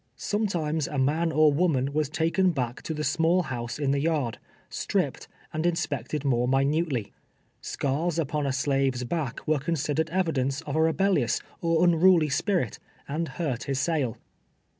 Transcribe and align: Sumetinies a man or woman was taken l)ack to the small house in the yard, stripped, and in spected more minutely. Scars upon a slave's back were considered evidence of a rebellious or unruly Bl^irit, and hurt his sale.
Sumetinies 0.17 0.87
a 0.87 0.97
man 0.97 1.31
or 1.31 1.53
woman 1.53 1.93
was 1.93 2.09
taken 2.09 2.55
l)ack 2.57 2.81
to 2.81 2.91
the 2.95 3.03
small 3.03 3.43
house 3.43 3.77
in 3.77 3.91
the 3.91 3.99
yard, 3.99 4.39
stripped, 4.67 5.27
and 5.53 5.63
in 5.63 5.75
spected 5.75 6.25
more 6.25 6.47
minutely. 6.47 7.13
Scars 7.61 8.17
upon 8.17 8.47
a 8.47 8.51
slave's 8.51 9.03
back 9.03 9.47
were 9.47 9.59
considered 9.59 10.09
evidence 10.09 10.61
of 10.61 10.75
a 10.75 10.81
rebellious 10.81 11.39
or 11.61 11.85
unruly 11.85 12.29
Bl^irit, 12.29 12.79
and 13.07 13.27
hurt 13.37 13.65
his 13.65 13.79
sale. 13.79 14.17